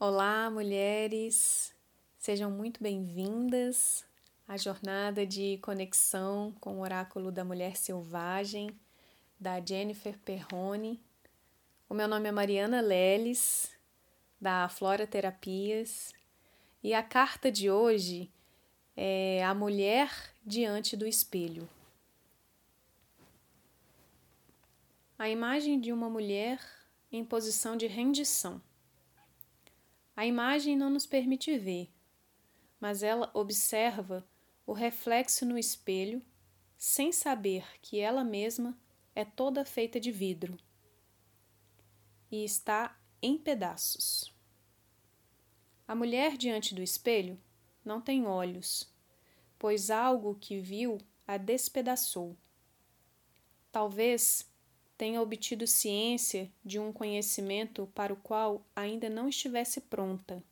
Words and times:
Olá, 0.00 0.48
mulheres! 0.48 1.74
Sejam 2.20 2.52
muito 2.52 2.80
bem-vindas 2.80 4.06
à 4.46 4.56
jornada 4.56 5.26
de 5.26 5.58
conexão 5.60 6.54
com 6.60 6.76
o 6.76 6.82
Oráculo 6.82 7.32
da 7.32 7.44
Mulher 7.44 7.76
Selvagem, 7.76 8.70
da 9.40 9.60
Jennifer 9.60 10.16
Perrone. 10.20 11.02
O 11.88 11.94
meu 11.94 12.06
nome 12.06 12.28
é 12.28 12.30
Mariana 12.30 12.80
Leles, 12.80 13.72
da 14.40 14.68
Flora 14.68 15.04
Terapias, 15.04 16.14
e 16.80 16.94
a 16.94 17.02
carta 17.02 17.50
de 17.50 17.68
hoje 17.68 18.30
é 18.96 19.42
A 19.44 19.52
Mulher 19.52 20.12
Diante 20.46 20.96
do 20.96 21.08
Espelho. 21.08 21.68
A 25.18 25.28
imagem 25.28 25.80
de 25.80 25.92
uma 25.92 26.08
mulher 26.08 26.60
em 27.10 27.24
posição 27.24 27.76
de 27.76 27.88
rendição. 27.88 28.62
A 30.18 30.26
imagem 30.26 30.76
não 30.76 30.90
nos 30.90 31.06
permite 31.06 31.56
ver, 31.56 31.94
mas 32.80 33.04
ela 33.04 33.30
observa 33.32 34.28
o 34.66 34.72
reflexo 34.72 35.46
no 35.46 35.56
espelho 35.56 36.20
sem 36.76 37.12
saber 37.12 37.64
que 37.80 38.00
ela 38.00 38.24
mesma 38.24 38.76
é 39.14 39.24
toda 39.24 39.64
feita 39.64 40.00
de 40.00 40.10
vidro 40.10 40.58
e 42.32 42.44
está 42.44 43.00
em 43.22 43.38
pedaços. 43.38 44.34
A 45.86 45.94
mulher 45.94 46.36
diante 46.36 46.74
do 46.74 46.82
espelho 46.82 47.40
não 47.84 48.00
tem 48.00 48.26
olhos, 48.26 48.92
pois 49.56 49.88
algo 49.88 50.34
que 50.34 50.58
viu 50.58 50.98
a 51.28 51.36
despedaçou. 51.36 52.36
Talvez 53.70 54.50
tenha 54.98 55.22
obtido 55.22 55.64
ciência 55.64 56.50
de 56.64 56.80
um 56.80 56.92
conhecimento 56.92 57.88
para 57.94 58.12
o 58.12 58.16
qual 58.16 58.66
ainda 58.74 59.08
não 59.08 59.28
estivesse 59.28 59.80
pronta. 59.82 60.42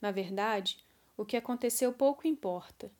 Na 0.00 0.10
verdade, 0.10 0.84
o 1.16 1.24
que 1.24 1.36
aconteceu 1.36 1.92
pouco 1.92 2.26
importa, 2.26 2.90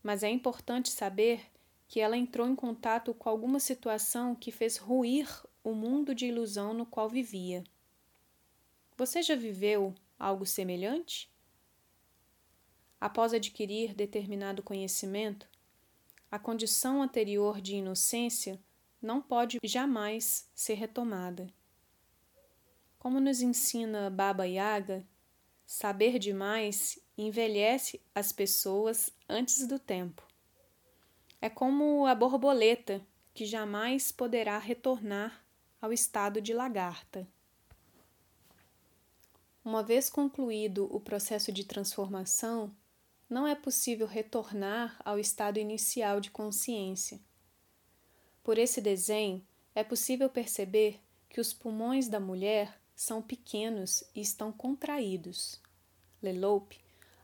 mas 0.00 0.22
é 0.22 0.30
importante 0.30 0.90
saber 0.90 1.50
que 1.88 2.00
ela 2.00 2.16
entrou 2.16 2.48
em 2.48 2.54
contato 2.54 3.12
com 3.12 3.28
alguma 3.28 3.58
situação 3.58 4.34
que 4.34 4.52
fez 4.52 4.76
ruir 4.76 5.28
o 5.62 5.74
mundo 5.74 6.14
de 6.14 6.26
ilusão 6.26 6.72
no 6.72 6.86
qual 6.86 7.08
vivia. 7.08 7.64
Você 8.96 9.22
já 9.22 9.34
viveu 9.34 9.92
algo 10.16 10.46
semelhante? 10.46 11.28
Após 13.00 13.34
adquirir 13.34 13.92
determinado 13.92 14.62
conhecimento, 14.62 15.48
a 16.30 16.38
condição 16.38 17.02
anterior 17.02 17.60
de 17.60 17.76
inocência 17.76 18.58
não 19.00 19.20
pode 19.20 19.58
jamais 19.62 20.48
ser 20.54 20.74
retomada. 20.74 21.52
Como 22.98 23.20
nos 23.20 23.40
ensina 23.40 24.10
Baba 24.10 24.44
Yaga, 24.46 25.06
saber 25.64 26.18
demais 26.18 26.98
envelhece 27.16 28.00
as 28.14 28.32
pessoas 28.32 29.12
antes 29.28 29.66
do 29.66 29.78
tempo. 29.78 30.26
É 31.40 31.48
como 31.48 32.06
a 32.06 32.14
borboleta 32.14 33.00
que 33.32 33.44
jamais 33.44 34.10
poderá 34.10 34.58
retornar 34.58 35.44
ao 35.80 35.92
estado 35.92 36.40
de 36.40 36.52
lagarta. 36.52 37.28
Uma 39.64 39.82
vez 39.82 40.08
concluído 40.08 40.88
o 40.94 41.00
processo 41.00 41.52
de 41.52 41.64
transformação, 41.64 42.74
não 43.28 43.46
é 43.46 43.54
possível 43.54 44.06
retornar 44.06 44.96
ao 45.04 45.18
estado 45.18 45.58
inicial 45.58 46.20
de 46.20 46.30
consciência 46.30 47.20
por 48.46 48.58
esse 48.58 48.80
desenho, 48.80 49.44
é 49.74 49.82
possível 49.82 50.30
perceber 50.30 51.00
que 51.28 51.40
os 51.40 51.52
pulmões 51.52 52.06
da 52.06 52.20
mulher 52.20 52.80
são 52.94 53.20
pequenos 53.20 54.04
e 54.14 54.20
estão 54.20 54.52
contraídos. 54.52 55.60
Leloup, 56.22 56.78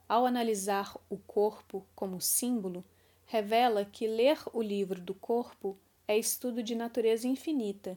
ao 0.09 0.27
analisar 0.27 0.98
o 1.09 1.17
corpo 1.17 1.87
como 1.95 2.20
símbolo, 2.20 2.84
revela 3.24 3.85
que 3.85 4.08
ler 4.08 4.36
o 4.52 4.61
livro 4.61 5.01
do 5.01 5.14
corpo 5.14 5.79
é 6.08 6.19
estudo 6.19 6.61
de 6.61 6.74
natureza 6.74 7.29
infinita, 7.29 7.97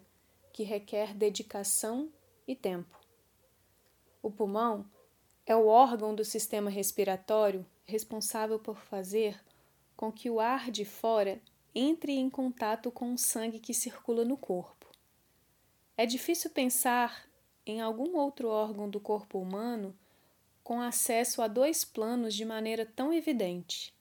que 0.53 0.61
requer 0.61 1.15
dedicação 1.15 2.11
e 2.47 2.55
tempo. 2.55 2.95
O 4.21 4.29
pulmão 4.29 4.85
é 5.47 5.55
o 5.55 5.65
órgão 5.65 6.13
do 6.13 6.23
sistema 6.23 6.69
respiratório 6.69 7.65
responsável 7.85 8.59
por 8.59 8.77
fazer 8.77 9.43
com 9.97 10.11
que 10.11 10.29
o 10.29 10.39
ar 10.39 10.69
de 10.69 10.85
fora 10.85 11.41
entre 11.75 12.13
em 12.13 12.29
contato 12.29 12.89
com 12.89 13.13
o 13.13 13.17
sangue 13.17 13.59
que 13.59 13.73
circula 13.73 14.23
no 14.23 14.37
corpo. 14.37 14.89
É 15.97 16.05
difícil 16.05 16.49
pensar 16.49 17.29
em 17.65 17.81
algum 17.81 18.15
outro 18.17 18.47
órgão 18.47 18.89
do 18.89 18.99
corpo 18.99 19.39
humano 19.39 19.97
com 20.63 20.81
acesso 20.81 21.41
a 21.41 21.47
dois 21.47 21.83
planos 21.83 22.33
de 22.33 22.45
maneira 22.45 22.85
tão 22.85 23.13
evidente. 23.13 23.93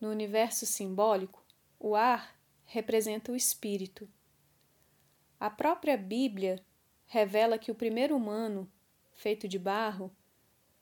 No 0.00 0.10
universo 0.10 0.66
simbólico, 0.66 1.44
o 1.78 1.96
ar 1.96 2.38
representa 2.64 3.32
o 3.32 3.36
espírito. 3.36 4.08
A 5.38 5.50
própria 5.50 5.96
Bíblia 5.96 6.64
revela 7.06 7.58
que 7.58 7.70
o 7.70 7.74
primeiro 7.74 8.16
humano, 8.16 8.70
feito 9.12 9.48
de 9.48 9.58
barro, 9.58 10.14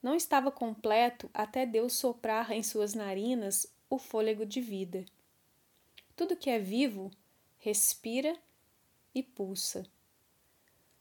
não 0.03 0.15
estava 0.15 0.51
completo 0.51 1.31
até 1.33 1.65
Deus 1.65 1.95
soprar 1.95 2.53
em 2.53 2.63
suas 2.63 2.95
narinas 2.95 3.67
o 3.89 3.99
fôlego 3.99 4.45
de 4.45 4.61
vida. 4.61 5.05
Tudo 6.19 6.35
que 6.35 6.51
é 6.51 6.59
vivo 6.59 7.13
respira 7.59 8.37
e 9.15 9.23
pulsa. 9.23 9.87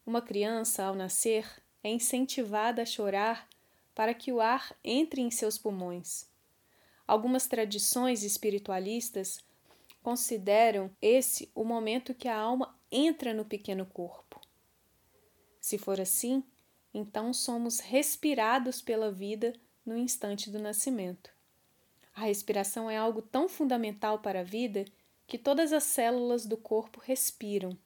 Uma 0.06 0.22
criança, 0.22 0.84
ao 0.84 0.94
nascer, 0.94 1.44
é 1.84 1.90
incentivada 1.90 2.84
a 2.84 2.86
chorar 2.86 3.50
para 3.96 4.14
que 4.14 4.32
o 4.32 4.40
ar 4.40 4.78
entre 4.84 5.20
em 5.20 5.32
seus 5.32 5.58
pulmões. 5.58 6.30
Algumas 7.08 7.48
tradições 7.48 8.22
espiritualistas 8.22 9.44
consideram 10.04 10.92
esse 11.02 11.50
o 11.56 11.64
momento 11.64 12.14
que 12.14 12.28
a 12.28 12.38
alma 12.38 12.80
entra 12.92 13.34
no 13.34 13.44
pequeno 13.44 13.88
corpo. 13.88 14.40
Se 15.60 15.80
for 15.80 16.00
assim, 16.00 16.44
então 16.94 17.34
somos 17.34 17.80
respirados 17.80 18.84
pela 18.84 19.12
vida 19.12 19.56
no 19.84 19.98
instante 19.98 20.52
do 20.52 20.60
nascimento. 20.60 21.32
A 22.14 22.22
respiração 22.22 22.88
é 22.88 22.98
algo 22.98 23.24
tão 23.24 23.50
fundamental 23.50 24.20
para 24.20 24.42
a 24.42 24.44
vida 24.44 24.86
que 25.28 25.38
todas 25.38 25.74
as 25.74 25.84
células 25.84 26.46
do 26.46 26.56
corpo 26.56 27.02
respiram. 27.04 27.78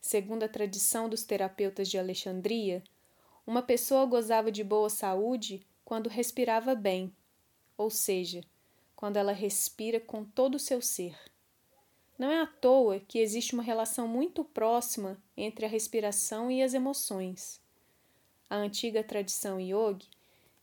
Segundo 0.00 0.44
a 0.44 0.48
tradição 0.48 1.08
dos 1.08 1.24
terapeutas 1.24 1.88
de 1.88 1.98
Alexandria, 1.98 2.82
uma 3.44 3.60
pessoa 3.60 4.06
gozava 4.06 4.50
de 4.52 4.62
boa 4.62 4.88
saúde 4.88 5.66
quando 5.84 6.08
respirava 6.08 6.76
bem, 6.76 7.12
ou 7.76 7.90
seja, 7.90 8.44
quando 8.94 9.16
ela 9.16 9.32
respira 9.32 9.98
com 9.98 10.24
todo 10.24 10.54
o 10.54 10.60
seu 10.60 10.80
ser. 10.80 11.18
Não 12.16 12.30
é 12.30 12.40
à 12.40 12.46
toa 12.46 13.00
que 13.00 13.18
existe 13.18 13.52
uma 13.52 13.62
relação 13.62 14.06
muito 14.06 14.44
próxima 14.44 15.20
entre 15.36 15.66
a 15.66 15.68
respiração 15.68 16.50
e 16.50 16.62
as 16.62 16.72
emoções. 16.72 17.60
A 18.48 18.56
antiga 18.56 19.02
tradição 19.02 19.58
yogi 19.58 20.08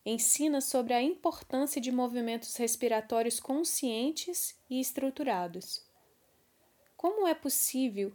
ensina 0.06 0.62
sobre 0.62 0.94
a 0.94 1.02
importância 1.02 1.82
de 1.82 1.92
movimentos 1.92 2.56
respiratórios 2.56 3.40
conscientes 3.40 4.56
e 4.70 4.80
estruturados. 4.80 5.84
Como 6.96 7.28
é 7.28 7.34
possível 7.34 8.14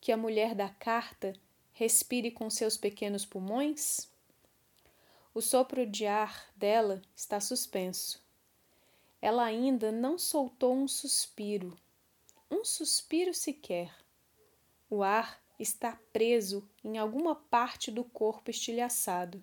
que 0.00 0.12
a 0.12 0.16
mulher 0.16 0.54
da 0.54 0.68
carta 0.68 1.34
respire 1.72 2.30
com 2.30 2.48
seus 2.50 2.76
pequenos 2.76 3.24
pulmões? 3.24 4.08
O 5.34 5.40
sopro 5.40 5.86
de 5.86 6.06
ar 6.06 6.50
dela 6.56 7.02
está 7.14 7.40
suspenso. 7.40 8.24
Ela 9.20 9.44
ainda 9.44 9.92
não 9.92 10.18
soltou 10.18 10.74
um 10.74 10.88
suspiro, 10.88 11.76
um 12.50 12.64
suspiro 12.64 13.34
sequer. 13.34 13.94
O 14.88 15.02
ar 15.02 15.42
está 15.58 15.98
preso 16.12 16.68
em 16.84 16.98
alguma 16.98 17.34
parte 17.34 17.90
do 17.90 18.04
corpo 18.04 18.50
estilhaçado. 18.50 19.42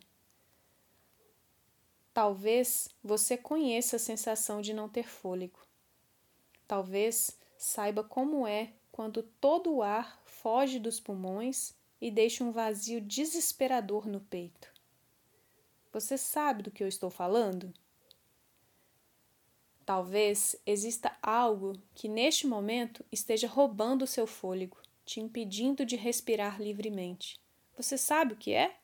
Talvez 2.14 2.90
você 3.04 3.36
conheça 3.36 3.96
a 3.96 4.00
sensação 4.00 4.62
de 4.62 4.74
não 4.74 4.88
ter 4.88 5.08
fôlego. 5.08 5.60
Talvez 6.68 7.38
saiba 7.58 8.04
como 8.04 8.46
é 8.46 8.72
quando 8.92 9.24
todo 9.24 9.74
o 9.74 9.82
ar 9.82 10.22
foge 10.24 10.78
dos 10.78 11.00
pulmões 11.00 11.74
e 12.00 12.12
deixa 12.12 12.44
um 12.44 12.52
vazio 12.52 13.02
desesperador 13.02 14.08
no 14.08 14.20
peito. 14.20 14.72
Você 15.92 16.18
sabe 16.18 16.62
do 16.62 16.72
que 16.72 16.84
eu 16.84 16.88
estou 16.88 17.10
falando? 17.10 17.74
Talvez 19.86 20.56
exista 20.66 21.16
algo 21.22 21.74
que 21.96 22.08
neste 22.08 22.46
momento 22.46 23.04
esteja 23.12 23.48
roubando 23.48 24.04
o 24.04 24.08
seu 24.08 24.28
fôlego, 24.28 24.78
te 25.06 25.20
impedindo 25.20 25.86
de 25.86 25.96
respirar 25.96 26.62
livremente. 26.62 27.40
Você 27.76 27.98
sabe 27.98 28.34
o 28.34 28.38
que 28.38 28.54
é? 28.54 28.78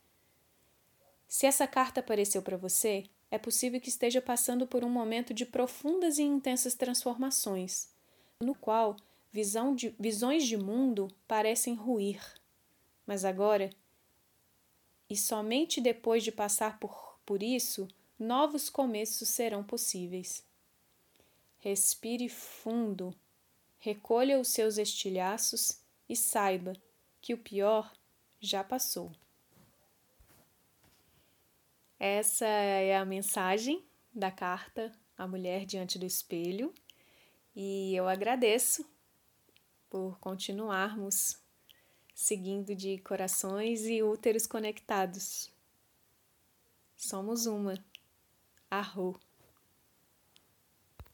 Se 1.27 1.45
essa 1.45 1.67
carta 1.67 1.99
apareceu 1.99 2.41
para 2.41 2.57
você, 2.57 3.05
é 3.31 3.37
possível 3.37 3.79
que 3.79 3.89
esteja 3.89 4.21
passando 4.21 4.65
por 4.65 4.83
um 4.83 4.89
momento 4.89 5.33
de 5.33 5.45
profundas 5.45 6.17
e 6.17 6.23
intensas 6.23 6.73
transformações, 6.73 7.89
no 8.39 8.55
qual 8.55 8.95
de, 9.75 9.93
visões 9.99 10.45
de 10.45 10.57
mundo 10.57 11.07
parecem 11.27 11.75
ruir. 11.75 12.21
Mas 13.05 13.23
agora 13.23 13.69
e 15.09 15.17
somente 15.17 15.81
depois 15.81 16.23
de 16.23 16.31
passar 16.31 16.79
por, 16.79 17.19
por 17.25 17.41
isso, 17.41 17.87
novos 18.17 18.69
começos 18.69 19.27
serão 19.27 19.63
possíveis. 19.63 20.43
Respire 21.59 22.29
fundo, 22.29 23.13
recolha 23.79 24.39
os 24.39 24.49
seus 24.49 24.77
estilhaços 24.77 25.79
e 26.07 26.15
saiba 26.15 26.73
que 27.21 27.33
o 27.33 27.37
pior 27.37 27.91
já 28.39 28.63
passou. 28.63 29.11
Essa 31.99 32.45
é 32.45 32.95
a 32.95 33.03
mensagem 33.03 33.85
da 34.13 34.31
carta 34.31 34.89
à 35.17 35.27
mulher 35.27 35.65
diante 35.65 35.99
do 35.99 36.05
espelho 36.05 36.73
e 37.53 37.93
eu 37.93 38.07
agradeço 38.07 38.89
por 39.89 40.17
continuarmos 40.19 41.37
seguindo 42.15 42.73
de 42.73 42.99
corações 42.99 43.85
e 43.85 44.01
úteros 44.01 44.47
conectados. 44.47 45.51
Somos 46.95 47.45
uma. 47.45 47.73
Arro. 48.71 49.19